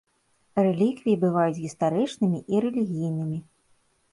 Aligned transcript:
Рэліквіі 0.65 1.19
бываюць 1.25 1.59
гістарычнымі 1.65 2.39
і 2.55 2.63
рэлігійнымі. 2.67 3.39